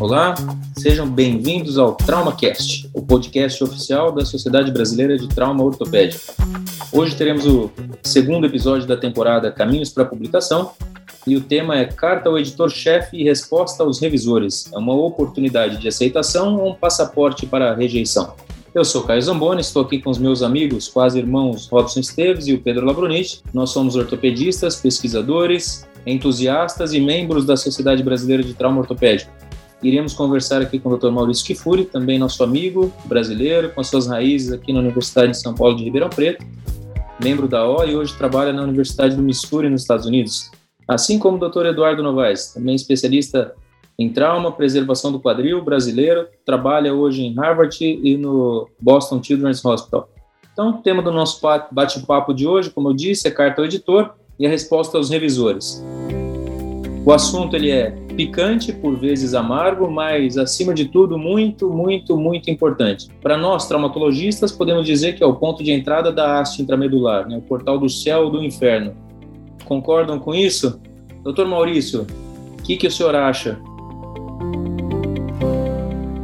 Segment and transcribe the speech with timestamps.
[0.00, 0.34] Olá,
[0.76, 6.32] sejam bem-vindos ao TraumaCast, o podcast oficial da Sociedade Brasileira de Trauma Ortopédico.
[6.92, 7.70] Hoje teremos o
[8.02, 10.72] segundo episódio da temporada Caminhos para Publicação
[11.26, 14.70] e o tema é Carta ao Editor-Chefe e Resposta aos Revisores.
[14.72, 18.34] É uma oportunidade de aceitação ou um passaporte para rejeição?
[18.72, 22.54] Eu sou Caio Zamboni, estou aqui com os meus amigos, quase irmãos Robson Esteves e
[22.54, 23.42] o Pedro Labronite.
[23.52, 29.30] Nós somos ortopedistas, pesquisadores, entusiastas e membros da Sociedade Brasileira de Trauma Ortopédico.
[29.82, 31.10] Iremos conversar aqui com o Dr.
[31.10, 35.76] Maurício Kifuri, também nosso amigo brasileiro, com suas raízes aqui na Universidade de São Paulo
[35.76, 36.44] de Ribeirão Preto,
[37.22, 40.50] membro da O e hoje trabalha na Universidade do Missouri, nos Estados Unidos.
[40.86, 41.66] Assim como o Dr.
[41.66, 43.54] Eduardo Novaes, também especialista
[43.98, 50.08] em trauma, preservação do quadril brasileiro, trabalha hoje em Harvard e no Boston Children's Hospital.
[50.52, 54.14] Então, o tema do nosso bate-papo de hoje, como eu disse, é carta ao editor
[54.40, 55.84] e a resposta aos revisores.
[57.04, 62.50] O assunto ele é picante, por vezes amargo, mas acima de tudo muito, muito, muito
[62.50, 63.08] importante.
[63.22, 67.36] Para nós traumatologistas, podemos dizer que é o ponto de entrada da haste intramedular, né?
[67.36, 68.94] o portal do céu ou do inferno.
[69.66, 70.80] Concordam com isso?
[71.22, 72.06] Doutor Maurício,
[72.58, 73.60] o que, que o senhor acha?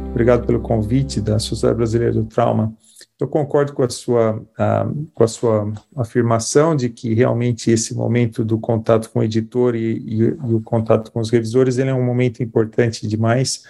[0.09, 2.73] Obrigado pelo convite da Sociedade Brasileira do Trauma.
[3.19, 4.45] Eu concordo com a sua,
[5.13, 9.97] com a sua afirmação de que realmente esse momento do contato com o editor e,
[9.97, 13.63] e, e, o contato com os revisores ele é um momento importante demais,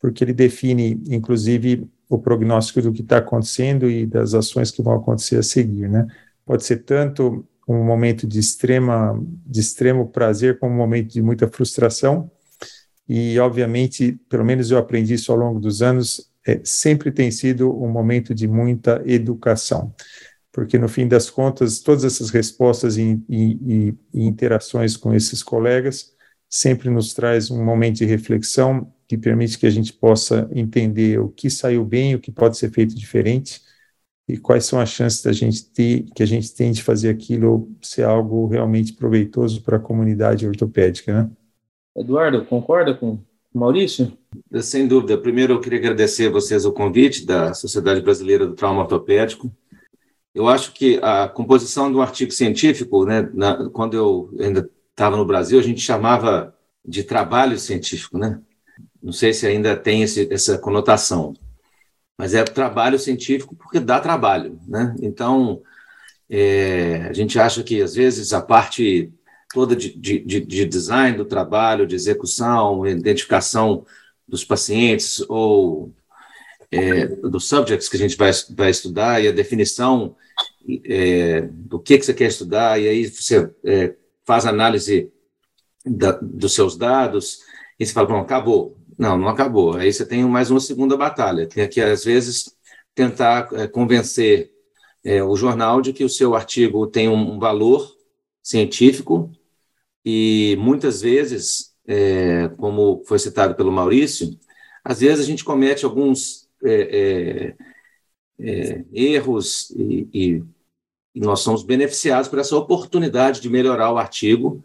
[0.00, 4.94] porque ele define, inclusive, o prognóstico do que está acontecendo e das ações que vão
[4.94, 6.06] acontecer a seguir, né?
[6.46, 11.48] Pode ser tanto um momento de extrema, de extremo prazer como um momento de muita
[11.48, 12.30] frustração,
[13.08, 17.70] e obviamente, pelo menos eu aprendi isso ao longo dos anos, é, sempre tem sido
[17.82, 19.94] um momento de muita educação,
[20.52, 26.14] porque no fim das contas, todas essas respostas e, e, e interações com esses colegas
[26.48, 31.28] sempre nos traz um momento de reflexão que permite que a gente possa entender o
[31.28, 33.60] que saiu bem, o que pode ser feito diferente
[34.28, 37.68] e quais são as chances da gente ter, que a gente tem de fazer aquilo
[37.82, 41.30] ser algo realmente proveitoso para a comunidade ortopédica, né?
[41.96, 43.18] Eduardo, concorda com
[43.52, 44.16] Maurício?
[44.62, 45.18] Sem dúvida.
[45.18, 49.50] Primeiro, eu queria agradecer a vocês o convite da Sociedade Brasileira do Trauma Ortopédico.
[50.32, 55.16] Eu acho que a composição de um artigo científico, né, na, quando eu ainda estava
[55.16, 56.54] no Brasil, a gente chamava
[56.84, 58.40] de trabalho científico, né?
[59.02, 61.34] Não sei se ainda tem esse, essa conotação,
[62.16, 64.94] mas é trabalho científico porque dá trabalho, né?
[65.00, 65.62] Então,
[66.30, 69.12] é, a gente acha que às vezes a parte
[69.52, 73.84] toda de, de, de design do trabalho, de execução, identificação
[74.26, 75.92] dos pacientes ou
[76.70, 80.16] é, dos subjects que a gente vai, vai estudar e a definição
[80.84, 85.12] é, do que, que você quer estudar, e aí você é, faz análise
[85.84, 87.40] da, dos seus dados
[87.78, 88.76] e você fala, bom, acabou.
[88.96, 89.76] Não, não acabou.
[89.76, 91.48] Aí você tem mais uma segunda batalha.
[91.48, 92.54] Tem que, às vezes,
[92.94, 94.52] tentar é, convencer
[95.04, 97.94] é, o jornal de que o seu artigo tem um valor
[98.42, 99.30] científico
[100.04, 104.38] e muitas vezes, é, como foi citado pelo Maurício,
[104.82, 107.54] às vezes a gente comete alguns é,
[108.38, 110.44] é, é erros e, e,
[111.14, 114.62] e, nós somos beneficiados por essa oportunidade de melhorar o artigo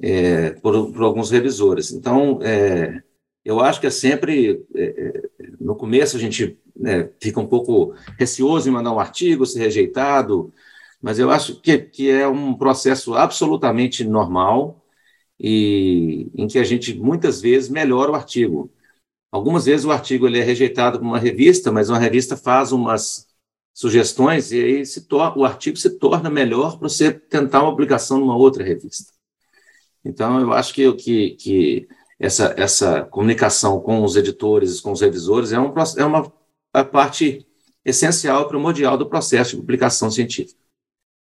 [0.00, 1.92] é, por, por, alguns revisores.
[1.92, 3.02] Então, é,
[3.44, 4.64] eu acho que é sempre,
[5.60, 10.52] no começo a gente né, fica um pouco receoso em mandar um artigo, ser rejeitado,
[11.00, 14.83] mas eu acho que, que é um processo absolutamente normal
[15.46, 18.72] e em que a gente muitas vezes melhora o artigo.
[19.30, 23.26] Algumas vezes o artigo ele é rejeitado por uma revista, mas uma revista faz umas
[23.74, 24.82] sugestões e aí
[25.36, 29.12] o artigo se torna melhor para você tentar uma publicação numa outra revista.
[30.02, 31.88] Então, eu acho que, que, que
[32.18, 36.32] essa, essa comunicação com os editores, com os revisores, é, um, é uma
[36.90, 37.46] parte
[37.84, 40.58] essencial, primordial do processo de publicação científica.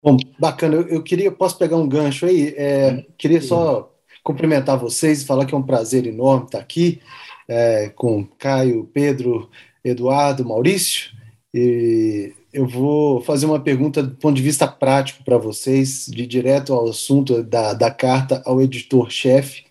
[0.03, 0.75] Bom, bacana.
[0.75, 2.53] Eu, eu queria, posso pegar um gancho aí?
[2.57, 3.91] É, queria só
[4.24, 7.02] cumprimentar vocês e falar que é um prazer enorme estar aqui
[7.47, 9.50] é, com Caio, Pedro,
[9.84, 11.12] Eduardo, Maurício.
[11.53, 16.73] E eu vou fazer uma pergunta do ponto de vista prático para vocês, de direto
[16.73, 19.66] ao assunto da, da carta ao editor-chefe.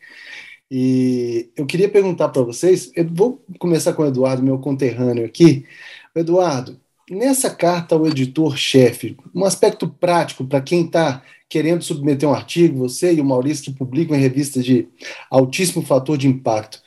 [0.70, 5.66] E eu queria perguntar para vocês, eu vou começar com o Eduardo, meu conterrâneo aqui.
[6.14, 6.78] Eduardo,
[7.10, 13.12] nessa carta ao editor-chefe, um aspecto prático para quem está querendo submeter um artigo, você
[13.12, 14.88] e o Maurício, que publicam em revistas de
[15.28, 16.80] altíssimo fator de impacto.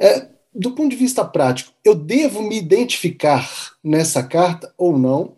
[0.00, 3.46] É, do ponto de vista prático, eu devo me identificar
[3.84, 5.36] nessa carta ou não?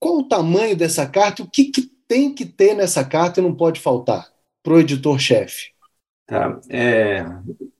[0.00, 1.42] Qual o tamanho dessa carta?
[1.42, 4.26] O que, que tem que ter nessa carta e não pode faltar
[4.62, 5.72] para o editor-chefe?
[6.26, 6.58] Tá.
[6.70, 7.24] É,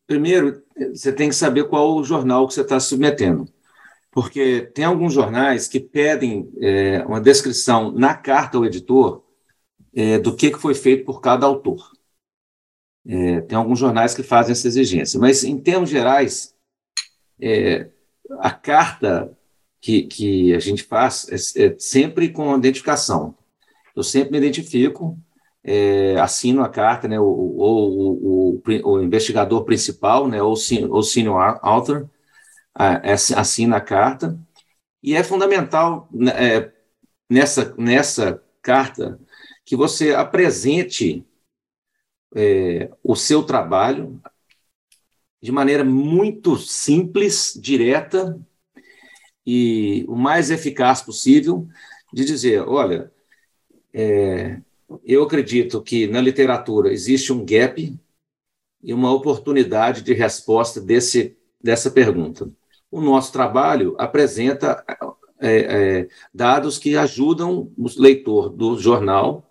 [0.06, 0.62] primeiro,
[0.92, 3.48] você tem que saber qual o jornal que você está submetendo.
[4.12, 9.25] Porque tem alguns jornais que pedem é, uma descrição na carta ao editor
[9.96, 11.90] é, do que, que foi feito por cada autor.
[13.06, 15.18] É, tem alguns jornais que fazem essa exigência.
[15.18, 16.54] Mas, em termos gerais,
[17.40, 17.88] é,
[18.40, 19.36] a carta
[19.80, 21.26] que, que a gente faz
[21.56, 23.34] é, é sempre com identificação.
[23.94, 25.18] Eu sempre me identifico,
[25.64, 31.58] é, assino a carta, né, ou, o, o, o, investigador principal, né, ou, o senior
[31.62, 32.10] author,
[32.74, 34.38] assina a carta,
[35.02, 36.72] e é fundamental né, é,
[37.30, 39.18] nessa, nessa carta
[39.66, 41.26] que você apresente
[42.34, 44.22] é, o seu trabalho
[45.42, 48.40] de maneira muito simples, direta
[49.44, 51.68] e o mais eficaz possível,
[52.12, 53.12] de dizer, olha,
[53.92, 54.60] é,
[55.04, 57.92] eu acredito que na literatura existe um gap
[58.82, 62.48] e uma oportunidade de resposta desse, dessa pergunta.
[62.88, 64.84] O nosso trabalho apresenta
[65.40, 69.45] é, é, dados que ajudam o leitor do jornal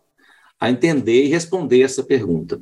[0.65, 2.61] a entender e responder essa pergunta.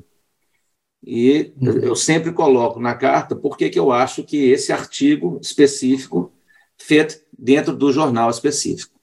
[1.06, 1.80] E uhum.
[1.80, 6.32] eu sempre coloco na carta por que eu acho que esse artigo específico
[6.78, 8.98] feito dentro do jornal específico.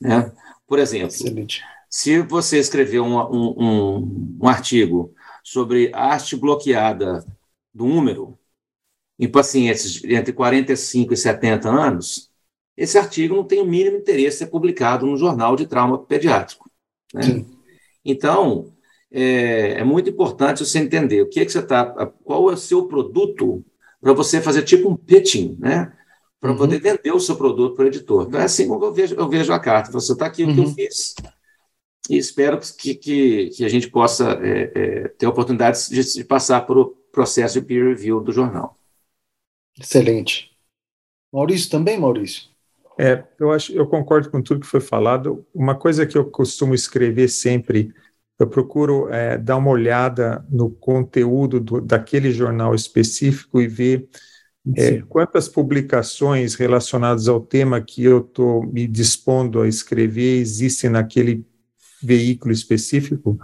[0.00, 0.32] Né?
[0.66, 1.62] Por exemplo, Excelente.
[1.88, 5.14] Se você escrever um, um, um, um artigo
[5.44, 7.24] sobre arte bloqueada
[7.72, 8.38] do úmero
[9.18, 12.30] em pacientes entre 45 e 70 anos,
[12.76, 16.68] esse artigo não tem o mínimo interesse em ser publicado no jornal de trauma pediátrico.
[17.12, 17.44] Né?
[18.04, 18.72] Então,
[19.10, 22.56] é, é, muito importante você entender o que, é que você está, qual é o
[22.56, 23.64] seu produto
[24.00, 25.92] para você fazer tipo um pitching, né?
[26.40, 26.58] Para uhum.
[26.58, 28.26] poder vender o seu produto para o editor.
[28.28, 29.90] Então, é assim como eu vejo, eu vejo a carta.
[29.92, 30.50] Você está aqui uhum.
[30.50, 30.74] o que eu uhum.
[30.74, 31.14] fiz
[32.08, 36.24] e espero que, que, que a gente possa é, é, ter a oportunidade de, de
[36.24, 38.78] passar por o processo de peer review do jornal.
[39.78, 40.50] Excelente.
[41.32, 42.53] Maurício também, Maurício?
[42.98, 45.44] É, eu acho, eu concordo com tudo que foi falado.
[45.54, 47.92] Uma coisa que eu costumo escrever sempre,
[48.38, 54.08] eu procuro é, dar uma olhada no conteúdo do, daquele jornal específico e ver
[54.76, 61.46] é, quantas publicações relacionadas ao tema que eu estou me dispondo a escrever existem naquele
[62.02, 63.38] veículo específico,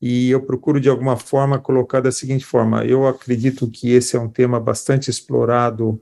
[0.00, 4.20] e eu procuro de alguma forma colocar da seguinte forma: eu acredito que esse é
[4.20, 6.00] um tema bastante explorado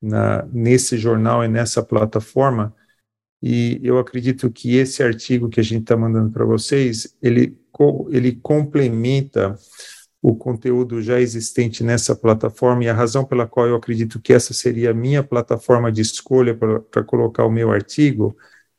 [0.00, 2.74] na, nesse jornal e nessa plataforma,
[3.42, 7.58] e eu acredito que esse artigo que a gente está mandando para vocês, ele,
[8.10, 9.56] ele complementa
[10.22, 14.52] o conteúdo já existente nessa plataforma, e a razão pela qual eu acredito que essa
[14.52, 18.36] seria a minha plataforma de escolha para colocar o meu artigo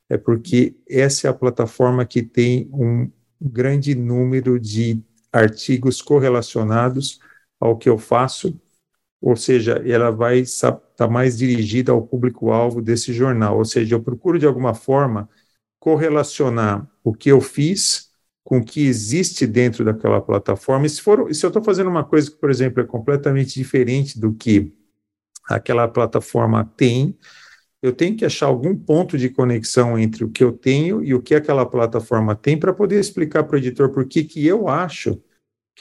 [0.08, 3.10] é porque essa é a plataforma que tem um
[3.42, 5.02] grande número de
[5.32, 7.20] artigos correlacionados
[7.60, 8.60] ao que eu faço,
[9.22, 14.02] ou seja, ela vai estar tá mais dirigida ao público-alvo desse jornal, ou seja, eu
[14.02, 15.30] procuro de alguma forma
[15.80, 18.10] correlacionar o que eu fiz
[18.44, 20.86] com o que existe dentro daquela plataforma.
[20.86, 24.20] E se, for, se eu estou fazendo uma coisa que, por exemplo, é completamente diferente
[24.20, 24.74] do que
[25.48, 27.18] aquela plataforma tem,
[27.82, 31.22] eu tenho que achar algum ponto de conexão entre o que eu tenho e o
[31.22, 35.22] que aquela plataforma tem para poder explicar para o editor por que, que eu acho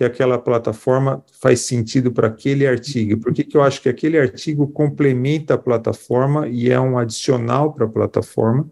[0.00, 4.18] que aquela plataforma faz sentido para aquele artigo, por que, que eu acho que aquele
[4.18, 8.70] artigo complementa a plataforma e é um adicional para a plataforma,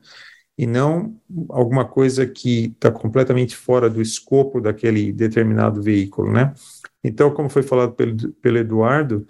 [0.56, 1.20] e não
[1.50, 6.54] alguma coisa que está completamente fora do escopo daquele determinado veículo, né?
[7.04, 9.26] Então, como foi falado pelo, pelo Eduardo,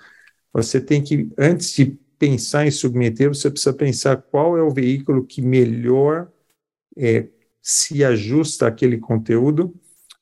[0.53, 5.27] você tem que, antes de pensar em submeter, você precisa pensar qual é o veículo
[5.27, 6.31] que melhor
[6.97, 7.27] é,
[7.61, 9.75] se ajusta àquele conteúdo,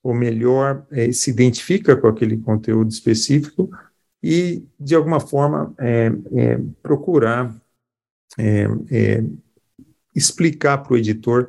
[0.07, 3.69] ou melhor é, se identifica com aquele conteúdo específico,
[4.23, 7.55] e, de alguma forma, é, é procurar
[8.39, 9.25] é, é,
[10.15, 11.49] explicar para o editor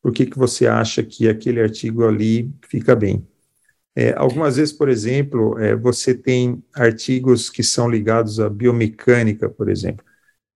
[0.00, 3.26] por que, que você acha que aquele artigo ali fica bem.
[3.94, 10.04] É, algumas vezes, por exemplo, você tem artigos que são ligados à biomecânica, por exemplo.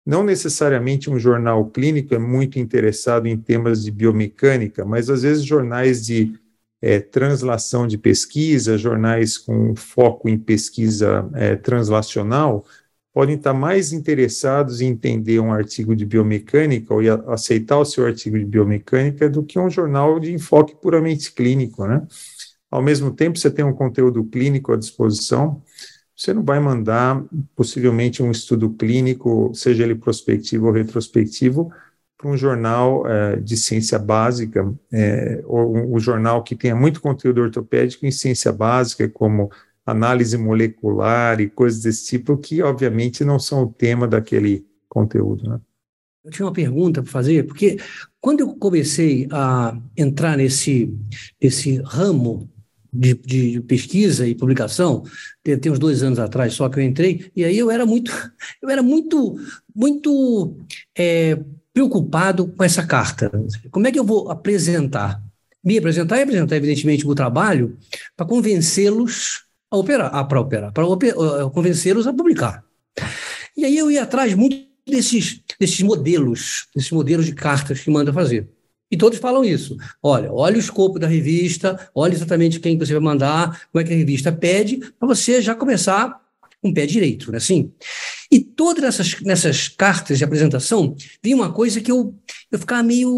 [0.05, 5.45] Não necessariamente um jornal clínico é muito interessado em temas de biomecânica, mas às vezes
[5.45, 6.40] jornais de
[6.83, 12.65] é, translação de pesquisa, jornais com foco em pesquisa é, translacional,
[13.13, 17.01] podem estar mais interessados em entender um artigo de biomecânica ou
[17.33, 22.07] aceitar o seu artigo de biomecânica do que um jornal de enfoque puramente clínico, né?
[22.71, 25.61] Ao mesmo tempo, você tem um conteúdo clínico à disposição,
[26.17, 27.25] você não vai mandar,
[27.57, 31.73] possivelmente, um estudo clínico, seja ele prospectivo ou retrospectivo,
[32.21, 37.01] para um jornal é, de ciência básica, é, ou um, um, jornal que tenha muito
[37.01, 39.51] conteúdo ortopédico em ciência básica, como
[39.87, 45.49] análise molecular e coisas desse tipo, que obviamente não são o tema daquele conteúdo.
[45.49, 45.59] Né?
[46.23, 47.79] Eu tinha uma pergunta para fazer, porque
[48.21, 50.95] quando eu comecei a entrar nesse,
[51.43, 52.51] nesse ramo
[52.93, 55.05] de, de, pesquisa e publicação,
[55.43, 58.13] tem, tem, uns dois anos atrás só que eu entrei, e aí eu era muito,
[58.61, 59.37] eu era muito,
[59.75, 60.59] muito
[60.95, 61.39] é,
[61.73, 63.31] preocupado com essa carta.
[63.71, 65.23] Como é que eu vou apresentar?
[65.63, 67.77] Me apresentar e apresentar, evidentemente, o trabalho
[68.17, 70.85] para convencê-los a operar, para operar, para
[71.53, 72.65] convencê-los a publicar.
[73.57, 78.13] E aí eu ia atrás muito desses, desses modelos, desses modelos de cartas que manda
[78.13, 78.49] fazer.
[78.91, 79.77] E todos falam isso.
[80.03, 83.93] Olha, olha o escopo da revista, olha exatamente quem você vai mandar, como é que
[83.93, 86.20] a revista pede, para você já começar
[86.61, 87.39] com um pé direito, né?
[87.39, 87.73] Assim.
[88.31, 92.15] E todas essas, nessas cartas de apresentação, vinha uma coisa que eu,
[92.51, 93.09] eu ficava meio.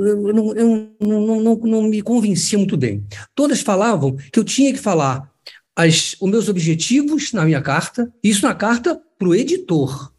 [0.00, 3.04] Eu, não, eu não, não, não me convencia muito bem.
[3.34, 5.32] Todas falavam que eu tinha que falar
[5.76, 10.12] as, os meus objetivos na minha carta, isso na carta para o editor.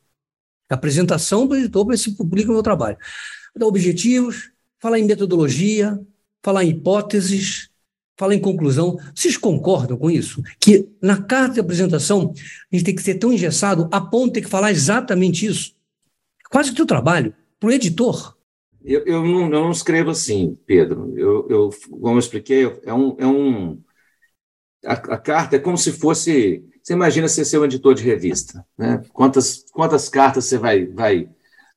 [0.69, 2.98] Apresentação para o editor para se publica o meu trabalho.
[3.62, 6.00] Objetivos, falar em metodologia,
[6.43, 7.69] falar em hipóteses,
[8.15, 8.98] falar em conclusão.
[9.13, 10.41] Vocês concordam com isso?
[10.60, 12.34] Que na carta de apresentação
[12.72, 15.75] a gente tem que ser tão engessado a ponto de ter que falar exatamente isso?
[16.50, 18.36] Quase que o trabalho, para o editor.
[18.84, 21.13] Eu, eu, não, eu, não, escrevo assim, Pedro.
[21.17, 23.81] Eu, eu, como eu expliquei, é um, é um
[24.86, 26.63] a, a, carta é como se fosse.
[26.84, 29.01] Você imagina ser seu editor de revista, né?
[29.12, 31.27] Quantas, quantas cartas você vai, vai,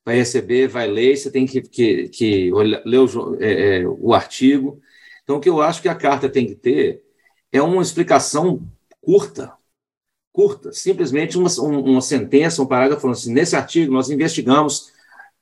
[0.05, 2.51] vai receber, vai ler, você tem que, que, que
[2.85, 4.79] ler o, é, é, o artigo.
[5.29, 7.03] Então, o que eu acho que a carta tem que ter
[7.53, 8.67] é uma explicação
[8.99, 9.53] curta,
[10.33, 14.91] curta, simplesmente uma, uma sentença, um parágrafo falando assim: nesse artigo nós investigamos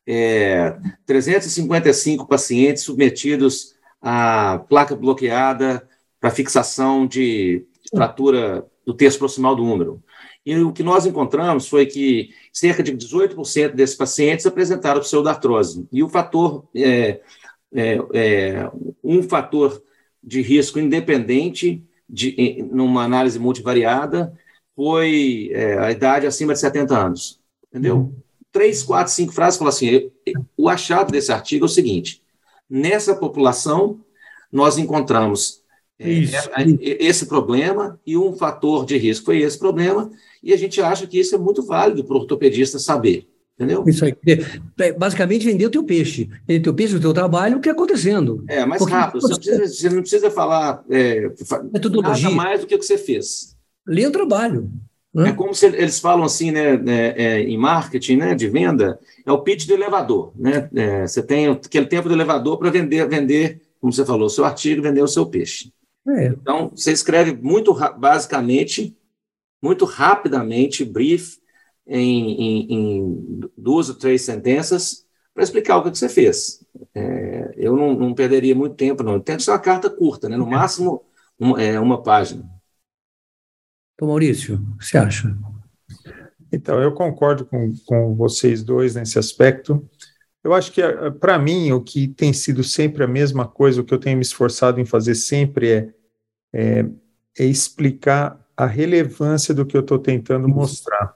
[0.04, 0.76] é,
[1.06, 5.88] 355 pacientes submetidos à placa bloqueada
[6.18, 10.02] para fixação de fratura do terço proximal do úmero.
[10.44, 15.86] E o que nós encontramos foi que cerca de 18% desses pacientes apresentaram pseudartrose.
[15.92, 17.20] E o fator, é,
[17.76, 18.70] é, é,
[19.04, 19.82] um fator
[20.22, 24.32] de risco independente, de, numa análise multivariada,
[24.74, 27.40] foi é, a idade acima de 70 anos.
[27.68, 27.96] Entendeu?
[27.96, 28.14] Uhum.
[28.50, 30.10] Três, quatro, cinco frases falam assim:
[30.56, 32.22] o achado desse artigo é o seguinte:
[32.68, 34.00] nessa população,
[34.50, 35.62] nós encontramos
[35.98, 36.36] é, isso.
[36.36, 40.10] É, esse problema e um fator de risco foi esse problema,
[40.42, 43.28] e a gente acha que isso é muito válido para o ortopedista saber.
[43.58, 43.84] Entendeu?
[43.86, 44.14] Isso aí.
[44.78, 46.28] É, basicamente, vender o teu peixe.
[46.46, 48.44] Vender o teu peixe, o teu trabalho, o que está acontecendo.
[48.48, 49.22] É, mais Porque rápido.
[49.22, 51.30] Você, precisa, você, não precisa falar é,
[52.02, 53.56] nada mais do que o que você fez.
[53.86, 54.70] Lê o trabalho.
[55.14, 55.30] Né?
[55.30, 59.32] É como se eles falam assim, né, é, é, em marketing, né, de venda, é
[59.32, 60.30] o pitch do elevador.
[60.36, 60.68] Né?
[60.74, 64.44] É, você tem aquele tempo do elevador para vender, vender, como você falou, o seu
[64.44, 65.72] artigo, vender o seu peixe.
[66.06, 66.26] É.
[66.26, 68.94] Então, você escreve muito basicamente,
[69.62, 71.38] muito rapidamente, brief,
[71.86, 76.64] em, em, em duas ou três sentenças, para explicar o que você fez.
[76.94, 79.20] É, eu não, não, perderia muito tempo, não.
[79.20, 80.36] Tem que ser uma carta curta, né?
[80.36, 81.04] no máximo
[81.38, 82.48] um, é, uma página.
[83.94, 85.36] Então, Maurício, o que você acha?
[86.52, 89.86] Então, eu concordo com, com vocês dois nesse aspecto.
[90.42, 93.84] Eu acho que, eh, para mim, o que tem sido sempre a mesma coisa, o
[93.84, 95.94] que eu tenho me esforçado em fazer sempre é,
[96.52, 96.86] é,
[97.38, 101.14] é explicar a relevância do que eu estou tentando mostrar.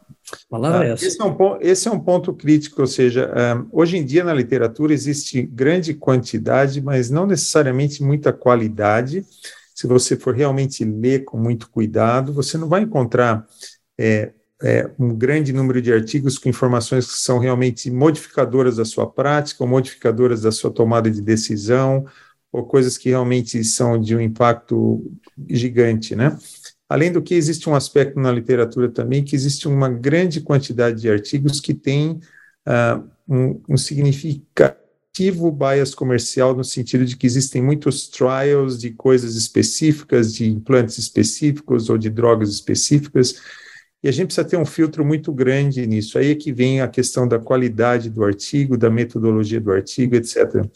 [0.48, 1.06] Palavra é essa.
[1.06, 4.34] Esse é, um, esse é um ponto crítico, ou seja, um, hoje em dia na
[4.34, 9.24] literatura existe grande quantidade, mas não necessariamente muita qualidade.
[9.74, 13.46] Se você for realmente ler com muito cuidado, você não vai encontrar
[13.98, 14.32] é,
[14.62, 19.64] é, um grande número de artigos com informações que são realmente modificadoras da sua prática,
[19.64, 22.04] ou modificadoras da sua tomada de decisão,
[22.52, 25.10] ou coisas que realmente são de um impacto
[25.48, 26.36] gigante, né?
[26.90, 31.08] Além do que, existe um aspecto na literatura também, que existe uma grande quantidade de
[31.08, 32.18] artigos que têm
[32.66, 39.36] uh, um, um significativo bias comercial, no sentido de que existem muitos trials de coisas
[39.36, 43.36] específicas, de implantes específicos ou de drogas específicas,
[44.02, 46.18] e a gente precisa ter um filtro muito grande nisso.
[46.18, 50.66] Aí é que vem a questão da qualidade do artigo, da metodologia do artigo, etc.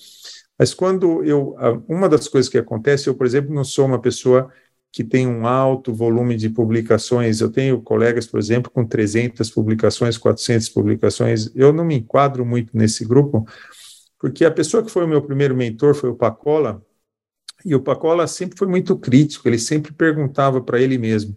[0.56, 1.56] Mas quando eu.
[1.88, 4.49] Uma das coisas que acontece, eu, por exemplo, não sou uma pessoa
[4.95, 7.41] que tem um alto volume de publicações.
[7.41, 11.51] Eu tenho colegas, por exemplo, com 300 publicações, 400 publicações.
[11.53, 13.45] Eu não me enquadro muito nesse grupo,
[14.21, 16.81] porque a pessoa que foi o meu primeiro mentor foi o Pacola,
[17.65, 21.37] e o Pacola sempre foi muito crítico, ele sempre perguntava para ele mesmo: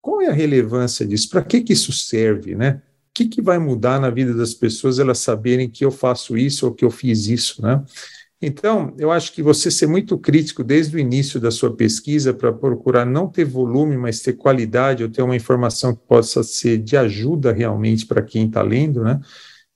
[0.00, 1.28] qual é a relevância disso?
[1.28, 2.80] Para que, que isso serve, né?
[3.10, 6.64] O que, que vai mudar na vida das pessoas elas saberem que eu faço isso
[6.64, 7.84] ou que eu fiz isso, né?
[8.42, 12.50] Então, eu acho que você ser muito crítico desde o início da sua pesquisa para
[12.50, 16.96] procurar não ter volume, mas ter qualidade, ou ter uma informação que possa ser de
[16.96, 19.20] ajuda realmente para quem está lendo, né?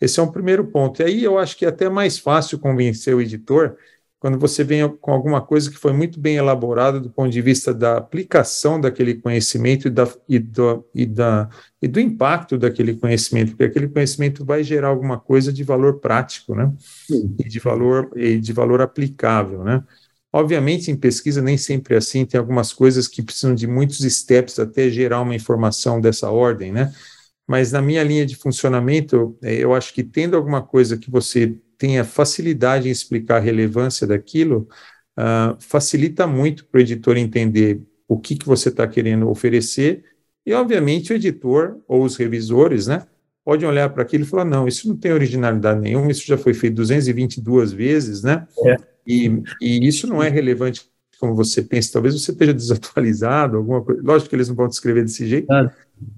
[0.00, 1.00] Esse é um primeiro ponto.
[1.02, 3.76] E aí eu acho que é até mais fácil convencer o editor
[4.24, 7.74] quando você vem com alguma coisa que foi muito bem elaborada do ponto de vista
[7.74, 11.46] da aplicação daquele conhecimento e, da, e, do, e, da,
[11.82, 16.54] e do impacto daquele conhecimento, porque aquele conhecimento vai gerar alguma coisa de valor prático,
[16.54, 16.72] né?
[17.38, 19.84] E de valor, e de valor aplicável, né?
[20.32, 24.58] Obviamente, em pesquisa nem sempre é assim, tem algumas coisas que precisam de muitos steps
[24.58, 26.94] até gerar uma informação dessa ordem, né?
[27.46, 31.58] Mas na minha linha de funcionamento, é, eu acho que tendo alguma coisa que você
[31.84, 34.66] tenha facilidade em explicar a relevância daquilo,
[35.18, 40.02] uh, facilita muito para o editor entender o que, que você está querendo oferecer,
[40.46, 43.02] e obviamente o editor ou os revisores, né,
[43.44, 46.54] podem olhar para aquilo e falar, não, isso não tem originalidade nenhuma, isso já foi
[46.54, 48.76] feito 222 vezes, né, é.
[49.06, 50.88] e, e isso não é relevante
[51.20, 54.72] como você pensa, talvez você esteja desatualizado, alguma coisa, lógico que eles não vão te
[54.72, 55.48] escrever desse jeito,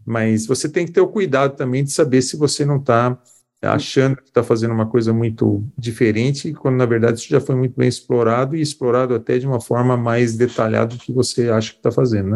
[0.04, 3.20] mas você tem que ter o cuidado também de saber se você não está
[3.66, 7.76] achando que está fazendo uma coisa muito diferente, quando na verdade isso já foi muito
[7.76, 11.78] bem explorado e explorado até de uma forma mais detalhada do que você acha que
[11.78, 12.30] está fazendo,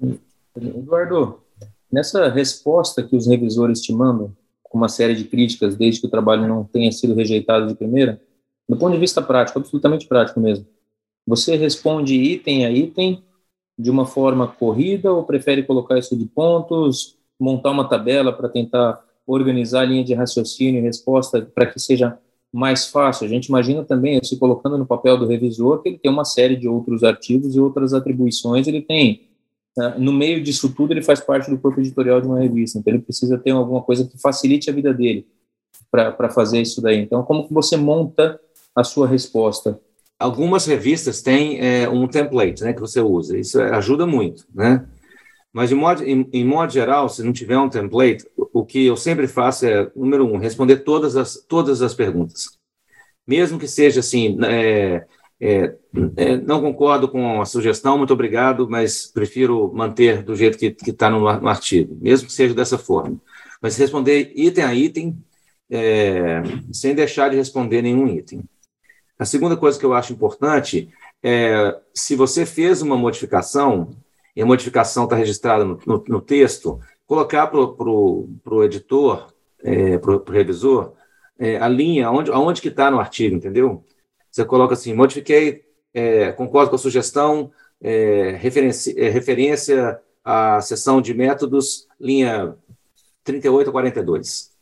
[0.00, 0.18] né?
[0.56, 1.40] Eduardo,
[1.90, 6.10] nessa resposta que os revisores te mandam, com uma série de críticas, desde que o
[6.10, 8.20] trabalho não tenha sido rejeitado de primeira,
[8.68, 10.66] do ponto de vista prático, absolutamente prático mesmo,
[11.26, 13.22] você responde item a item
[13.78, 19.04] de uma forma corrida ou prefere colocar isso de pontos, montar uma tabela para tentar
[19.26, 22.18] organizar a linha de raciocínio e resposta para que seja
[22.52, 23.26] mais fácil.
[23.26, 26.56] A gente imagina também, se colocando no papel do revisor, que ele tem uma série
[26.56, 29.28] de outros artigos e outras atribuições, ele tem,
[29.76, 32.92] né, no meio disso tudo, ele faz parte do corpo editorial de uma revista, então
[32.92, 35.26] ele precisa ter alguma coisa que facilite a vida dele
[35.90, 36.98] para fazer isso daí.
[36.98, 38.40] Então, como que você monta
[38.74, 39.78] a sua resposta?
[40.18, 44.86] Algumas revistas têm é, um template né, que você usa, isso ajuda muito, né?
[45.56, 48.94] Mas, de modo, em, em, modo geral, se não tiver um template, o que eu
[48.94, 52.58] sempre faço é, número um, responder todas as, todas as perguntas.
[53.26, 55.06] Mesmo que seja assim, é,
[55.40, 55.74] é,
[56.18, 61.08] é, não concordo com a sugestão, muito obrigado, mas prefiro manter do jeito que está
[61.08, 63.18] no, no, artigo, mesmo que seja dessa forma.
[63.58, 65.16] Mas responder item a item,
[65.70, 68.44] é, sem deixar de responder nenhum item.
[69.18, 70.90] A segunda coisa que eu acho importante
[71.22, 73.96] é, se você fez uma modificação,
[74.36, 79.32] e a modificação está registrada no, no, no, texto, colocar para o editor,
[79.64, 80.92] é, para o revisor,
[81.38, 83.82] é, a linha, onde, aonde que está no artigo, entendeu?
[84.30, 91.00] Você coloca assim, modifiquei, é, concordo com a sugestão, é, referência, é, referência à seção
[91.00, 92.54] de métodos, linha
[93.24, 94.54] 38 a 42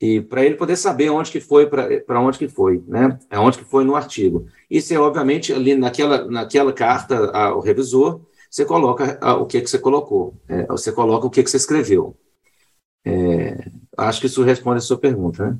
[0.00, 3.18] e para ele poder saber onde que foi para onde que foi, né?
[3.30, 4.46] Aonde que foi no artigo.
[4.68, 8.20] Isso é obviamente ali naquela naquela carta ao revisor
[8.54, 12.16] você coloca o que, que você colocou, é, você coloca o que, que você escreveu.
[13.04, 15.58] É, acho que isso responde a sua pergunta, né?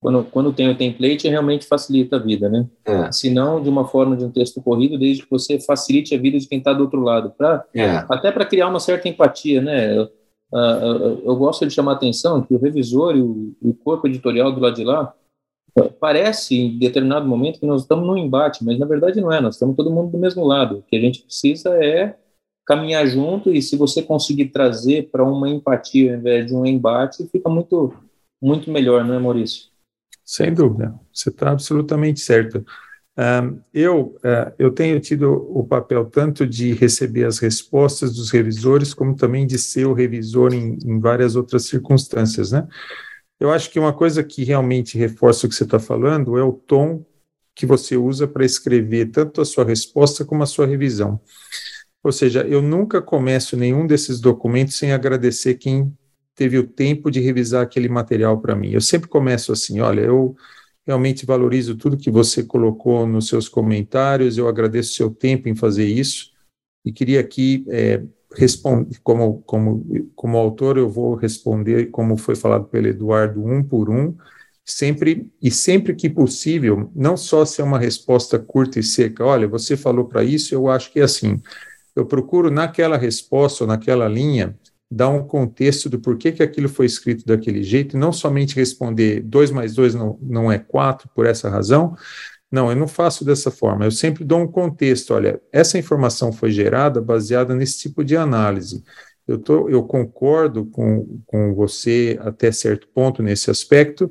[0.00, 2.68] Quando, quando tem o template, realmente facilita a vida, né?
[2.84, 3.12] É.
[3.12, 6.36] Se não, de uma forma de um texto corrido, desde que você facilite a vida
[6.40, 8.04] de quem está do outro lado, pra, é.
[8.08, 9.96] até para criar uma certa empatia, né?
[9.96, 10.10] Eu,
[10.52, 14.50] uh, eu gosto de chamar a atenção que o revisor e o, o corpo editorial
[14.50, 15.14] do lado de lá
[16.00, 19.54] parece em determinado momento que nós estamos num embate, mas na verdade não é, nós
[19.56, 20.78] estamos todo mundo do mesmo lado.
[20.78, 22.16] O que a gente precisa é
[22.64, 27.28] caminhar junto e se você conseguir trazer para uma empatia ao invés de um embate,
[27.30, 27.92] fica muito
[28.40, 29.70] muito melhor, não é, Maurício?
[30.24, 32.64] Sem dúvida, você está absolutamente certo.
[33.72, 39.14] Eu, uh, eu tenho tido o papel tanto de receber as respostas dos revisores, como
[39.14, 42.66] também de ser o revisor em, em várias outras circunstâncias, né?
[43.44, 46.50] Eu acho que uma coisa que realmente reforça o que você está falando é o
[46.50, 47.04] tom
[47.54, 51.20] que você usa para escrever tanto a sua resposta como a sua revisão.
[52.02, 55.94] Ou seja, eu nunca começo nenhum desses documentos sem agradecer quem
[56.34, 58.70] teve o tempo de revisar aquele material para mim.
[58.70, 60.34] Eu sempre começo assim: olha, eu
[60.86, 65.54] realmente valorizo tudo que você colocou nos seus comentários, eu agradeço o seu tempo em
[65.54, 66.30] fazer isso,
[66.82, 68.02] e queria aqui é,
[68.36, 73.90] responde, como, como, como autor, eu vou responder, como foi falado pelo Eduardo, um por
[73.90, 74.14] um,
[74.64, 79.76] sempre e sempre que possível, não só ser uma resposta curta e seca, olha, você
[79.76, 81.40] falou para isso, eu acho que é assim.
[81.94, 84.56] Eu procuro naquela resposta ou naquela linha
[84.90, 89.20] dar um contexto do porquê que aquilo foi escrito daquele jeito, e não somente responder
[89.20, 91.96] dois mais dois não, não é quatro por essa razão,
[92.50, 93.84] não, eu não faço dessa forma.
[93.84, 95.12] Eu sempre dou um contexto.
[95.12, 98.82] Olha, essa informação foi gerada baseada nesse tipo de análise.
[99.26, 104.10] Eu, tô, eu concordo com, com você até certo ponto nesse aspecto,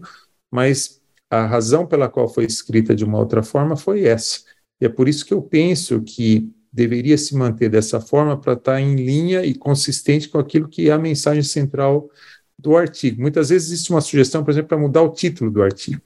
[0.52, 4.42] mas a razão pela qual foi escrita de uma outra forma foi essa.
[4.82, 8.82] E é por isso que eu penso que deveria se manter dessa forma para estar
[8.82, 12.10] em linha e consistente com aquilo que é a mensagem central
[12.58, 13.22] do artigo.
[13.22, 16.02] Muitas vezes existe uma sugestão, por exemplo, para mudar o título do artigo.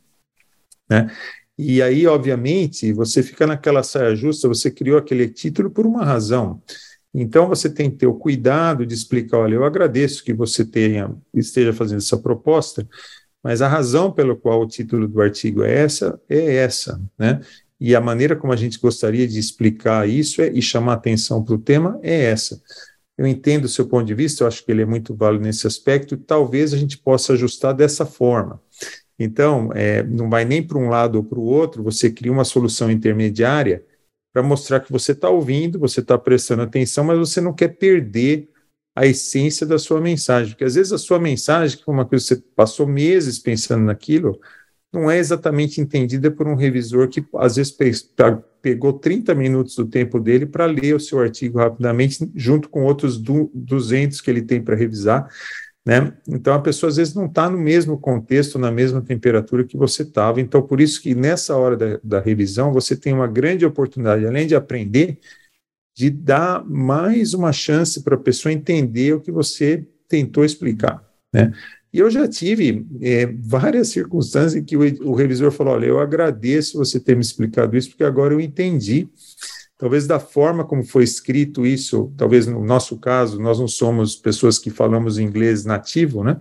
[0.90, 1.10] Né?
[1.58, 6.62] E aí, obviamente, você fica naquela saia justa, você criou aquele título por uma razão.
[7.14, 11.16] Então, você tem que ter o cuidado de explicar: olha, eu agradeço que você tenha,
[11.34, 12.88] esteja fazendo essa proposta,
[13.44, 17.42] mas a razão pela qual o título do artigo é essa, é essa, né?
[17.80, 21.56] E a maneira como a gente gostaria de explicar isso é, e chamar atenção para
[21.56, 22.62] o tema é essa.
[23.18, 25.66] Eu entendo o seu ponto de vista, eu acho que ele é muito válido nesse
[25.66, 28.62] aspecto, talvez a gente possa ajustar dessa forma.
[29.20, 32.44] Então, é, não vai nem para um lado ou para o outro, você cria uma
[32.44, 33.84] solução intermediária
[34.32, 38.50] para mostrar que você está ouvindo, você está prestando atenção, mas você não quer perder
[38.96, 42.24] a essência da sua mensagem, porque às vezes a sua mensagem, que foi uma coisa
[42.24, 44.40] que você passou meses pensando naquilo,
[44.92, 47.76] não é exatamente entendida por um revisor que às vezes
[48.62, 53.18] pegou 30 minutos do tempo dele para ler o seu artigo rapidamente, junto com outros
[53.18, 55.30] 200 que ele tem para revisar.
[55.88, 56.12] Né?
[56.28, 60.04] Então a pessoa às vezes não está no mesmo contexto, na mesma temperatura que você
[60.04, 60.42] estava.
[60.42, 64.46] Então, por isso que nessa hora da, da, revisão você tem uma grande oportunidade, além
[64.46, 65.18] de aprender,
[65.96, 71.02] de dar mais uma chance para a pessoa entender o que você tentou explicar.
[71.34, 71.54] Né?
[71.94, 76.02] E eu já tive é, várias circunstâncias em que o, o revisor falou: olha, eu
[76.02, 79.08] agradeço você ter me explicado isso, porque agora eu entendi
[79.78, 84.58] talvez da forma como foi escrito isso, talvez no nosso caso, nós não somos pessoas
[84.58, 86.40] que falamos inglês nativo, né?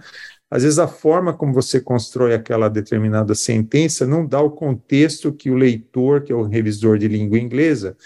[0.51, 5.51] Às vezes a forma como você constrói aquela determinada sentença não dá o contexto que
[5.51, 7.97] o leitor, que é o revisor de língua inglesa,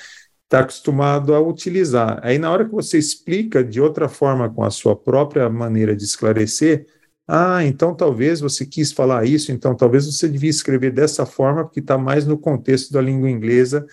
[0.44, 2.18] está acostumado a utilizar.
[2.22, 6.02] Aí na hora que você explica de outra forma com a sua própria maneira de
[6.02, 6.86] esclarecer,
[7.28, 11.78] ah, então talvez você quis falar isso, então talvez você devia escrever dessa forma, porque
[11.78, 13.86] está mais no contexto da língua inglesa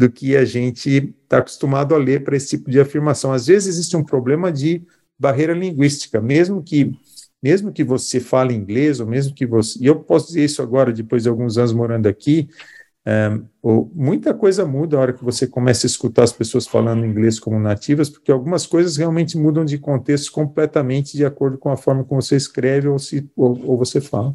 [0.00, 3.34] do que a gente está acostumado a ler para esse tipo de afirmação.
[3.34, 4.82] Às vezes existe um problema de
[5.18, 6.98] barreira linguística, mesmo que
[7.42, 9.78] mesmo que você fale inglês, ou mesmo que você.
[9.78, 12.48] E eu posso dizer isso agora, depois de alguns anos morando aqui,
[13.04, 13.38] é,
[13.94, 17.58] muita coisa muda a hora que você começa a escutar as pessoas falando inglês como
[17.58, 22.22] nativas, porque algumas coisas realmente mudam de contexto completamente de acordo com a forma como
[22.22, 24.34] você escreve ou, se, ou, ou você fala.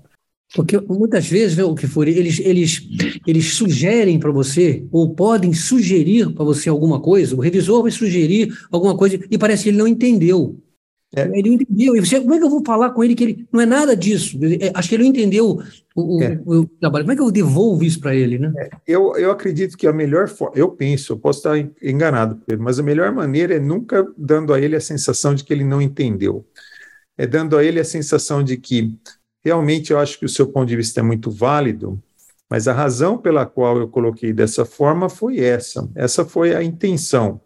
[0.56, 2.88] Porque muitas vezes, o que for, eles, eles,
[3.28, 8.58] eles sugerem para você, ou podem sugerir para você alguma coisa, o revisor vai sugerir
[8.72, 10.58] alguma coisa e parece que ele não entendeu.
[11.14, 11.24] É.
[11.38, 11.96] Ele não entendeu.
[11.96, 13.96] E você, como é que eu vou falar com ele que ele não é nada
[13.96, 14.38] disso?
[14.62, 15.62] É, acho que ele não entendeu
[15.94, 16.40] o, é.
[16.46, 17.04] o, o trabalho.
[17.04, 18.54] Como é que eu devolvo isso para ele, né?
[18.58, 18.70] É.
[18.88, 22.84] Eu, eu acredito que a melhor forma, eu penso, eu posso estar enganado, mas a
[22.84, 26.46] melhor maneira é nunca dando a ele a sensação de que ele não entendeu.
[27.18, 28.94] É dando a ele a sensação de que
[29.46, 32.02] Realmente, eu acho que o seu ponto de vista é muito válido,
[32.50, 35.88] mas a razão pela qual eu coloquei dessa forma foi essa.
[35.94, 37.40] Essa foi a intenção.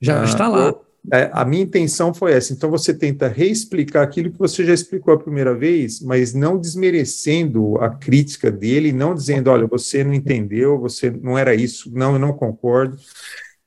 [0.00, 0.68] Já ah, está lá.
[0.68, 2.52] Eu, é, a minha intenção foi essa.
[2.52, 7.76] Então, você tenta reexplicar aquilo que você já explicou a primeira vez, mas não desmerecendo
[7.78, 12.18] a crítica dele, não dizendo, olha, você não entendeu, você não era isso, não, eu
[12.18, 12.96] não concordo.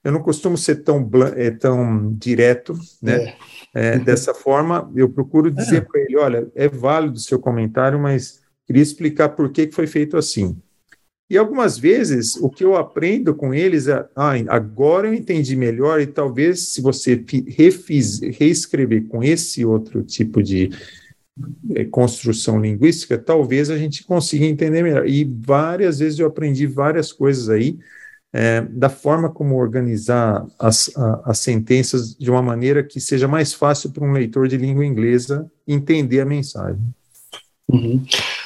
[0.05, 3.15] Eu não costumo ser tão, é, tão direto, né?
[3.15, 3.35] É.
[3.73, 5.81] É, dessa forma, eu procuro dizer é.
[5.81, 9.87] para ele: olha, é válido o seu comentário, mas queria explicar por que, que foi
[9.87, 10.55] feito assim.
[11.27, 15.99] E algumas vezes o que eu aprendo com eles é: ah, agora eu entendi melhor,
[15.99, 20.69] e talvez se você refiz, reescrever com esse outro tipo de
[21.71, 25.09] é, construção linguística, talvez a gente consiga entender melhor.
[25.09, 27.79] E várias vezes eu aprendi várias coisas aí
[28.37, 33.53] é, da forma como organizar as, a, as sentenças de uma maneira que seja mais
[33.53, 36.81] fácil para um leitor de língua inglesa entender a mensagem.
[37.69, 38.03] Uhum.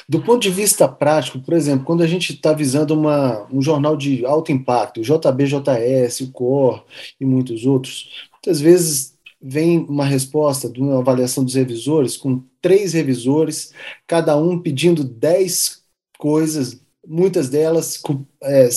[0.08, 3.96] Do ponto de vista prático, por exemplo, quando a gente está visando uma, um jornal
[3.96, 6.84] de alto impacto, o JBJS, o COR
[7.20, 12.92] e muitos outros, muitas vezes vem uma resposta de uma avaliação dos revisores com três
[12.92, 13.72] revisores,
[14.06, 15.82] cada um pedindo dez
[16.16, 18.00] coisas muitas delas
[18.42, 18.68] é,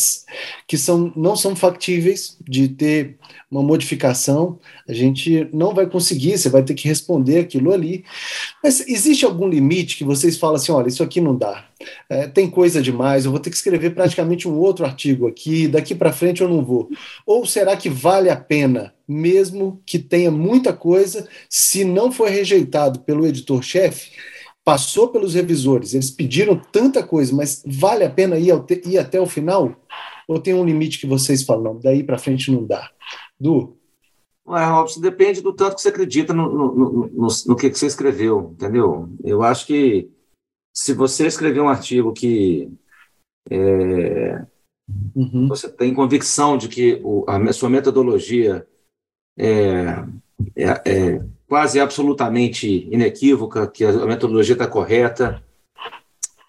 [0.67, 3.17] que são, não são factíveis de ter
[3.51, 8.03] uma modificação, a gente não vai conseguir, você vai ter que responder aquilo ali.
[8.63, 11.65] Mas existe algum limite que vocês falam assim: olha, isso aqui não dá,
[12.09, 15.93] é, tem coisa demais, eu vou ter que escrever praticamente um outro artigo aqui, daqui
[15.93, 16.89] para frente eu não vou.
[17.25, 22.99] Ou será que vale a pena, mesmo que tenha muita coisa, se não for rejeitado
[22.99, 24.11] pelo editor-chefe?
[24.63, 29.19] Passou pelos revisores, eles pediram tanta coisa, mas vale a pena ir, te, ir até
[29.19, 29.75] o final?
[30.27, 32.89] Ou tem um limite que vocês falam, daí para frente não dá?
[33.39, 33.77] Du?
[34.47, 37.77] Ué, Robson, depende do tanto que você acredita no, no, no, no, no que, que
[37.77, 39.09] você escreveu, entendeu?
[39.23, 40.09] Eu acho que
[40.73, 42.69] se você escrever um artigo que
[43.49, 44.45] é,
[45.15, 45.47] uhum.
[45.47, 48.67] você tem convicção de que o, a sua metodologia
[49.37, 50.03] é,
[50.55, 55.39] é, é quase absolutamente inequívoca, que a metodologia está correta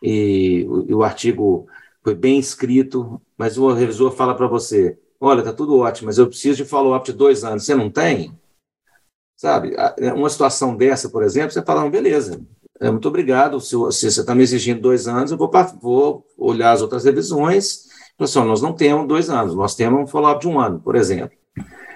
[0.03, 1.67] e o, e o artigo
[2.03, 6.27] foi bem escrito, mas o revisor fala para você, olha, está tudo ótimo, mas eu
[6.27, 7.67] preciso de follow-up de dois anos.
[7.67, 8.33] Você não tem?
[9.37, 9.77] Sabe?
[10.17, 12.41] Uma situação dessa, por exemplo, você fala, beleza,
[12.81, 13.61] é, muito obrigado.
[13.61, 15.51] Se, você está me exigindo dois anos, eu vou,
[15.83, 17.89] vou olhar as outras revisões.
[18.17, 21.37] Pessoal, nós não temos dois anos, nós temos um follow-up de um ano, por exemplo.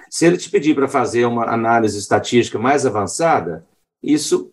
[0.09, 3.65] Se ele te pedir para fazer uma análise estatística mais avançada,
[4.01, 4.51] isso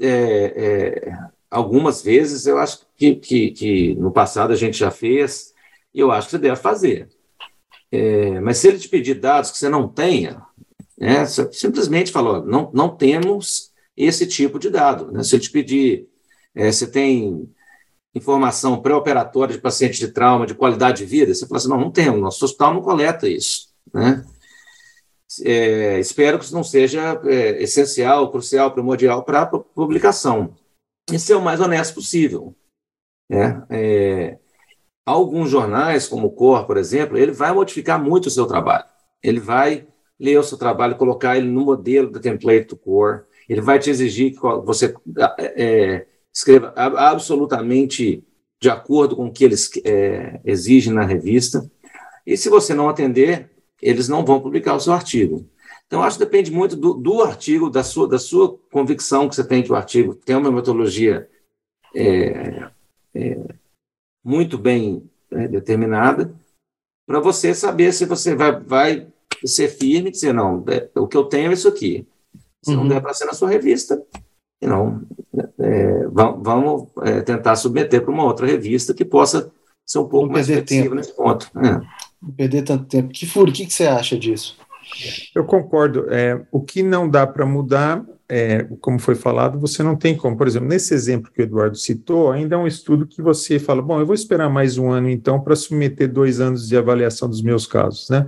[0.00, 0.08] é,
[0.56, 1.18] é,
[1.50, 5.52] algumas vezes eu acho que, que, que, no passado a gente já fez,
[5.94, 7.08] eu acho que você deve fazer.
[7.92, 10.42] É, mas se ele te pedir dados que você não tenha,
[10.98, 15.12] né, simplesmente falou, não, não temos esse tipo de dado.
[15.12, 15.22] Né?
[15.22, 16.08] Se ele te pedir,
[16.54, 17.48] é, você tem
[18.14, 21.90] informação pré-operatória de paciente de trauma, de qualidade de vida, você fala assim, não, não
[21.90, 23.68] temos, nosso hospital não coleta isso.
[23.92, 24.24] Né?
[25.44, 30.54] É, espero que isso não seja é, essencial, crucial, primordial para a publicação.
[31.10, 32.54] E ser o mais honesto possível.
[33.28, 33.64] Né?
[33.70, 34.38] É,
[35.06, 38.84] alguns jornais, como o COR, por exemplo, ele vai modificar muito o seu trabalho.
[39.22, 39.86] Ele vai
[40.18, 43.90] ler o seu trabalho, colocar ele no modelo da template do COR, ele vai te
[43.90, 44.94] exigir que você
[45.38, 48.24] é, escreva absolutamente
[48.60, 51.70] de acordo com o que eles é, exigem na revista.
[52.26, 53.50] E se você não atender,
[53.84, 55.46] eles não vão publicar o seu artigo.
[55.86, 59.46] Então, acho que depende muito do, do artigo, da sua, da sua convicção que você
[59.46, 61.28] tem que o artigo tem uma metodologia
[61.94, 62.70] é,
[63.14, 63.38] é,
[64.24, 66.34] muito bem é, determinada,
[67.06, 69.06] para você saber se você vai, vai
[69.44, 72.06] ser firme e dizer, não, é, o que eu tenho é isso aqui.
[72.64, 72.78] Se uhum.
[72.78, 74.02] não der para ser na sua revista,
[74.62, 75.02] não,
[75.58, 79.52] é, vamos é, tentar submeter para uma outra revista que possa
[79.86, 80.94] ser um pouco mais flexível tempo.
[80.94, 81.50] nesse ponto.
[82.36, 83.12] Perder tanto tempo.
[83.12, 84.56] Que furo, o que, que você acha disso?
[85.34, 86.06] Eu concordo.
[86.10, 90.36] É, o que não dá para mudar, é, como foi falado, você não tem como.
[90.36, 93.82] Por exemplo, nesse exemplo que o Eduardo citou, ainda é um estudo que você fala,
[93.82, 97.42] bom, eu vou esperar mais um ano então para submeter dois anos de avaliação dos
[97.42, 98.26] meus casos, né?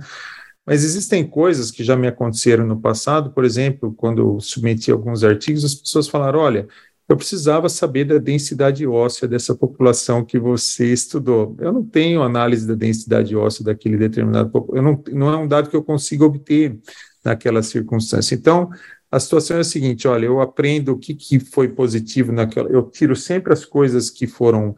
[0.65, 5.23] Mas existem coisas que já me aconteceram no passado, por exemplo, quando eu submeti alguns
[5.23, 6.67] artigos, as pessoas falaram: olha,
[7.07, 11.55] eu precisava saber da densidade óssea dessa população que você estudou.
[11.59, 15.69] Eu não tenho análise da densidade óssea daquele determinado eu não, não é um dado
[15.69, 16.77] que eu consigo obter
[17.23, 18.35] naquela circunstância.
[18.35, 18.69] Então,
[19.09, 22.83] a situação é a seguinte: olha, eu aprendo o que, que foi positivo naquela, eu
[22.89, 24.75] tiro sempre as coisas que foram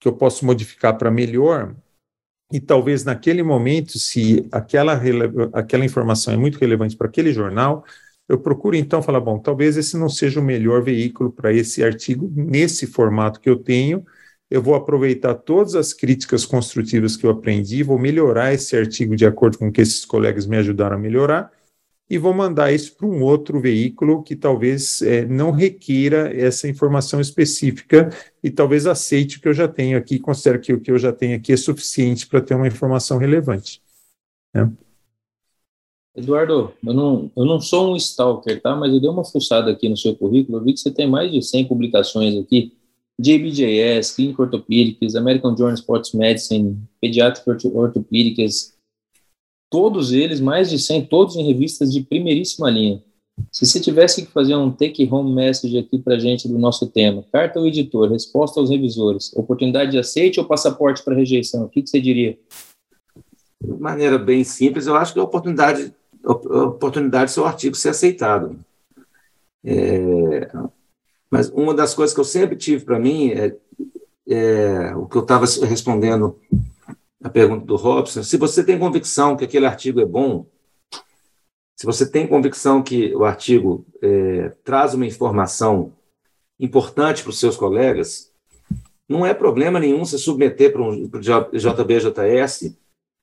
[0.00, 1.74] que eu posso modificar para melhor
[2.52, 4.98] e talvez naquele momento, se aquela,
[5.52, 7.84] aquela informação é muito relevante para aquele jornal,
[8.28, 12.30] eu procuro então falar, bom, talvez esse não seja o melhor veículo para esse artigo
[12.34, 14.04] nesse formato que eu tenho.
[14.50, 19.26] Eu vou aproveitar todas as críticas construtivas que eu aprendi, vou melhorar esse artigo de
[19.26, 21.50] acordo com o que esses colegas me ajudaram a melhorar,
[22.10, 27.20] e vou mandar isso para um outro veículo que talvez é, não requira essa informação
[27.20, 28.08] específica
[28.42, 31.12] e talvez aceite o que eu já tenho aqui, considere que o que eu já
[31.12, 33.82] tenho aqui é suficiente para ter uma informação relevante.
[34.54, 34.70] Né?
[36.18, 38.74] Eduardo, eu não, eu não sou um stalker, tá?
[38.74, 41.30] Mas eu dei uma fuçada aqui no seu currículo, eu vi que você tem mais
[41.30, 42.72] de 100 publicações aqui,
[43.20, 48.74] JBJS, Clinical Orthopedics, American Journal of Sports Medicine, Pediatric Orthopedics,
[49.70, 53.02] todos eles, mais de 100, todos em revistas de primeiríssima linha.
[53.52, 57.60] Se você tivesse que fazer um take-home message aqui para gente do nosso tema, carta
[57.60, 61.88] ao editor, resposta aos revisores, oportunidade de aceite ou passaporte para rejeição, o que, que
[61.88, 62.36] você diria?
[63.62, 65.92] De maneira bem simples, eu acho que a oportunidade,
[66.24, 68.58] oportunidade do seu artigo ser aceitado.
[69.64, 70.50] É,
[71.30, 73.56] mas uma das coisas que eu sempre tive para mim é,
[74.28, 76.38] é, o que eu estava respondendo
[77.22, 80.46] a pergunta do Robson, se você tem convicção que aquele artigo é bom,
[81.76, 85.92] se você tem convicção que o artigo é, traz uma informação
[86.58, 88.32] importante para os seus colegas,
[89.08, 92.76] não é problema nenhum se submeter para um JBJS,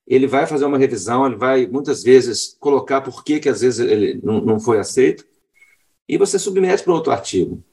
[0.07, 3.79] ele vai fazer uma revisão, ele vai muitas vezes colocar por que, que às vezes
[3.79, 5.25] ele não, não foi aceito,
[6.07, 7.63] e você submete para outro artigo,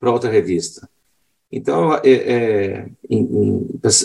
[0.00, 0.88] para outra revista.
[1.50, 2.90] Então, é, é,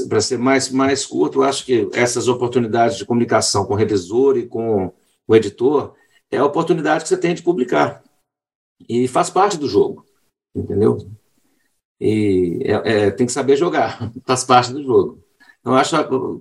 [0.07, 4.37] para ser mais, mais curto, eu acho que essas oportunidades de comunicação com o revisor
[4.37, 4.93] e com
[5.27, 5.95] o editor
[6.31, 8.03] é a oportunidade que você tem de publicar.
[8.87, 10.05] E faz parte do jogo,
[10.55, 10.97] entendeu?
[11.99, 15.22] E é, é tem que saber jogar, faz parte do jogo.
[15.63, 15.95] Então, acho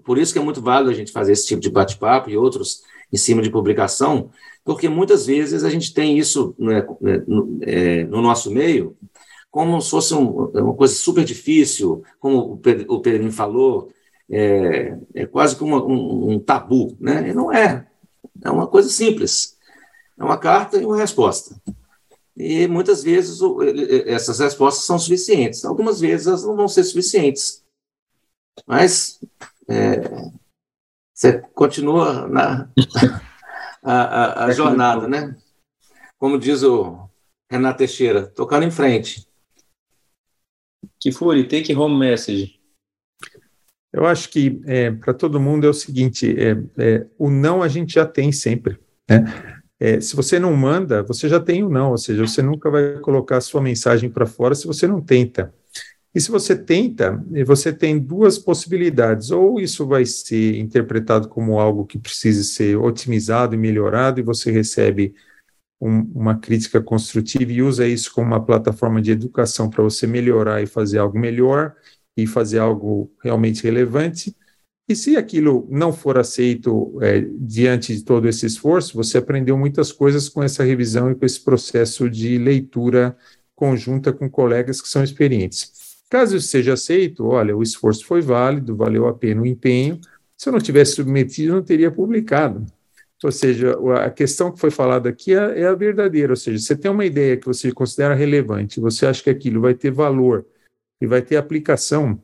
[0.04, 2.82] por isso que é muito válido a gente fazer esse tipo de bate-papo e outros
[3.12, 4.30] em cima de publicação,
[4.64, 6.84] porque muitas vezes a gente tem isso né,
[7.26, 8.96] no, é, no nosso meio
[9.52, 12.58] como se fosse um, uma coisa super difícil, como
[12.88, 13.92] o Pedrinho falou,
[14.30, 17.28] é, é quase como um, um, tabu, né?
[17.28, 17.86] E não é.
[18.42, 19.58] É uma coisa simples.
[20.18, 21.54] É uma carta e uma resposta.
[22.34, 23.40] E muitas vezes
[24.06, 25.66] essas respostas são suficientes.
[25.66, 27.62] Algumas vezes elas não vão ser suficientes.
[28.66, 29.20] Mas
[29.68, 30.00] é,
[31.14, 32.68] você continua na
[33.82, 35.36] a, a, a jornada, né?
[36.18, 37.08] Como diz o
[37.50, 39.26] Renato Teixeira, tocando em frente.
[41.00, 42.60] Kifuri, take home message.
[43.92, 47.68] Eu acho que é, para todo mundo é o seguinte: é, é, o não a
[47.68, 48.78] gente já tem sempre.
[49.08, 49.24] Né?
[49.78, 53.00] É, se você não manda, você já tem o não, ou seja, você nunca vai
[53.00, 55.52] colocar a sua mensagem para fora se você não tenta.
[56.14, 61.86] E se você tenta, você tem duas possibilidades: ou isso vai ser interpretado como algo
[61.86, 65.14] que precise ser otimizado e melhorado, e você recebe
[65.80, 70.62] um, uma crítica construtiva e usa isso como uma plataforma de educação para você melhorar
[70.62, 71.74] e fazer algo melhor
[72.16, 74.36] e fazer algo realmente relevante.
[74.88, 79.90] E se aquilo não for aceito é, diante de todo esse esforço, você aprendeu muitas
[79.90, 83.16] coisas com essa revisão e com esse processo de leitura
[83.54, 85.81] conjunta com colegas que são experientes.
[86.12, 89.98] Caso isso seja aceito, olha, o esforço foi válido, valeu a pena o empenho.
[90.36, 92.66] Se eu não tivesse submetido, não teria publicado.
[93.24, 96.34] Ou seja, a questão que foi falada aqui é, é a verdadeira.
[96.34, 99.72] Ou seja, você tem uma ideia que você considera relevante, você acha que aquilo vai
[99.72, 100.44] ter valor
[101.00, 102.20] e vai ter aplicação,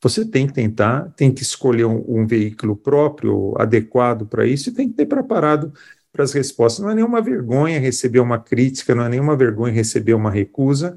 [0.00, 4.72] você tem que tentar, tem que escolher um, um veículo próprio, adequado para isso, e
[4.72, 5.72] tem que ter preparado
[6.12, 6.84] para as respostas.
[6.84, 10.96] Não é nenhuma vergonha receber uma crítica, não é nenhuma vergonha receber uma recusa.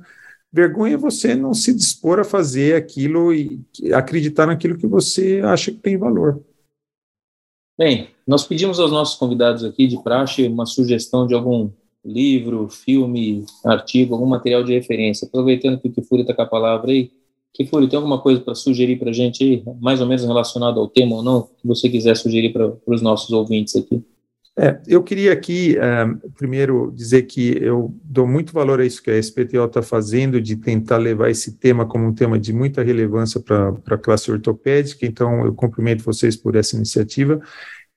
[0.54, 3.62] Vergonha é você não se dispor a fazer aquilo e
[3.94, 6.44] acreditar naquilo que você acha que tem valor.
[7.78, 11.72] Bem, nós pedimos aos nossos convidados aqui de praxe uma sugestão de algum
[12.04, 15.26] livro, filme, artigo, algum material de referência.
[15.26, 17.12] Aproveitando que o Kifuri está com a palavra aí,
[17.54, 21.16] Kifuri, tem alguma coisa para sugerir para a gente mais ou menos relacionado ao tema
[21.16, 24.04] ou não, que você quiser sugerir para os nossos ouvintes aqui?
[24.58, 29.10] É, eu queria aqui, uh, primeiro, dizer que eu dou muito valor a isso que
[29.10, 33.40] a SPTO está fazendo, de tentar levar esse tema como um tema de muita relevância
[33.40, 37.42] para a classe ortopédica, então eu cumprimento vocês por essa iniciativa.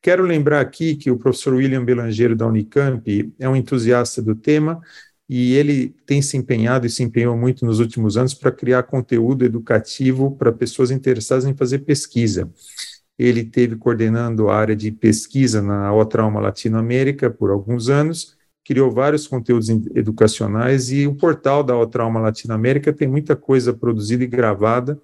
[0.01, 4.81] Quero lembrar aqui que o professor William Belangeiro da Unicamp é um entusiasta do tema
[5.29, 9.45] e ele tem se empenhado e se empenhou muito nos últimos anos para criar conteúdo
[9.45, 12.51] educativo para pessoas interessadas em fazer pesquisa.
[13.19, 19.27] Ele teve coordenando a área de pesquisa na Otrauma Latinoamérica por alguns anos, criou vários
[19.27, 25.01] conteúdos educacionais e o portal da Otrauma Latinoamérica tem muita coisa produzida e gravada,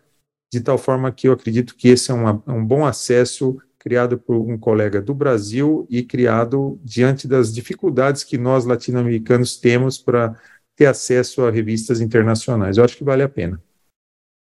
[0.52, 4.36] de tal forma que eu acredito que esse é um, um bom acesso criado por
[4.36, 10.38] um colega do Brasil e criado diante das dificuldades que nós latino-americanos temos para
[10.76, 12.76] ter acesso a revistas internacionais.
[12.76, 13.62] Eu acho que vale a pena.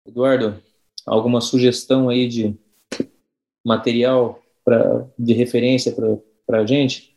[0.08, 0.60] Eduardo,
[1.06, 2.58] alguma sugestão aí de
[3.66, 5.94] material pra, de referência
[6.46, 7.16] para a gente?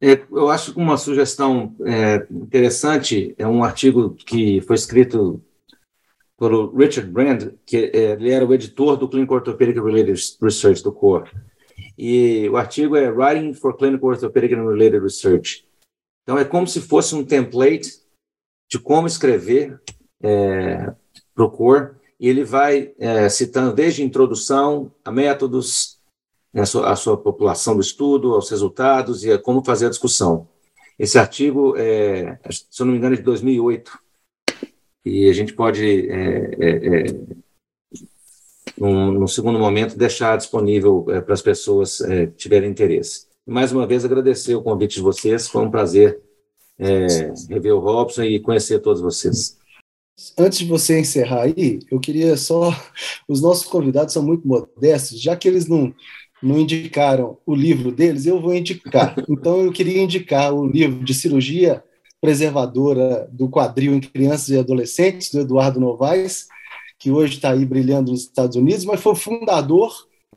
[0.00, 5.42] É, eu acho que uma sugestão é, interessante é um artigo que foi escrito
[6.38, 10.92] pelo Richard Brand, que é, ele era o editor do Clinical Orthopedic Related Research do
[10.92, 11.30] CORE.
[11.96, 15.66] E o artigo é Writing for Clinical Orthopedic and Related Research.
[16.22, 17.90] Então, é como se fosse um template
[18.70, 19.80] de como escrever
[20.22, 20.92] é,
[21.34, 25.98] para o CORE, e ele vai é, citando desde a introdução a métodos,
[26.52, 29.90] né, a, sua, a sua população do estudo, aos resultados e a como fazer a
[29.90, 30.48] discussão.
[30.98, 34.04] Esse artigo, é, se eu não me engano, é de 2008
[35.04, 37.04] e a gente pode, é, é, é,
[38.78, 43.26] num, num, segundo momento, deixar disponível é, para as pessoas que tiverem interesse.
[43.46, 46.20] Mais uma vez, agradecer o convite de vocês, foi um prazer
[47.48, 49.58] rever o Robson e conhecer todos vocês.
[50.38, 52.70] Antes de você encerrar aí, eu queria só.
[53.28, 55.92] Os nossos convidados são muito modestos, já que eles não,
[56.42, 59.14] não indicaram o livro deles, eu vou indicar.
[59.28, 61.82] Então, eu queria indicar o livro de cirurgia
[62.20, 66.46] preservadora do quadril em crianças e adolescentes, do Eduardo Novaes,
[66.98, 69.92] que hoje está aí brilhando nos Estados Unidos, mas foi fundador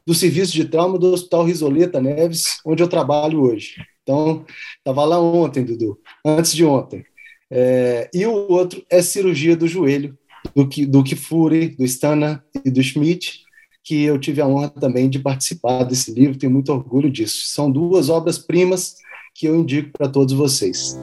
[0.06, 3.76] do serviço de trauma do Hospital Risoleta Neves, onde eu trabalho hoje.
[4.04, 4.46] Então,
[4.78, 7.06] estava lá ontem, Dudu, antes de ontem.
[7.50, 10.18] É, e o outro é cirurgia do joelho,
[10.56, 13.46] do, do Kifuri, do Stana e do Schmidt,
[13.84, 17.48] que eu tive a honra também de participar desse livro, tenho muito orgulho disso.
[17.48, 18.96] São duas obras-primas
[19.34, 21.00] que eu indico para todos vocês.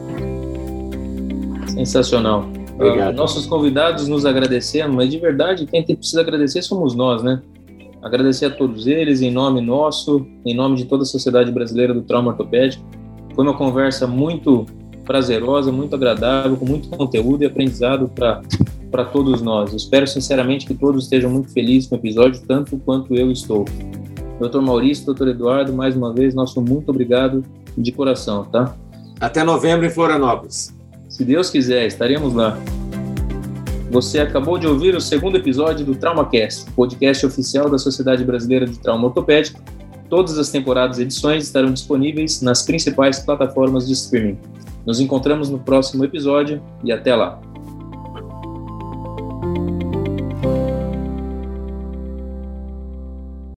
[1.69, 2.47] Sensacional.
[2.75, 3.15] Obrigado.
[3.15, 7.41] Uh, nossos convidados nos agradecendo, mas de verdade, quem precisa agradecer somos nós, né?
[8.03, 12.03] Agradecer a todos eles, em nome nosso, em nome de toda a Sociedade Brasileira do
[12.03, 12.85] Trauma Ortopédico.
[13.35, 14.67] Foi uma conversa muito
[15.05, 19.73] prazerosa, muito agradável, com muito conteúdo e aprendizado para todos nós.
[19.73, 23.65] espero sinceramente que todos estejam muito felizes com o episódio, tanto quanto eu estou.
[24.41, 27.45] Doutor Maurício, doutor Eduardo, mais uma vez, nosso muito obrigado
[27.77, 28.77] de coração, tá?
[29.21, 30.75] Até novembro em Florianópolis.
[31.09, 32.59] Se Deus quiser, estaremos lá.
[33.91, 38.77] Você acabou de ouvir o segundo episódio do TraumaCast, podcast oficial da Sociedade Brasileira de
[38.79, 39.63] Trauma Ortopédico.
[40.11, 44.37] Todas as temporadas e edições estarão disponíveis nas principais plataformas de streaming.
[44.87, 47.41] Nos encontramos no próximo episódio e até lá.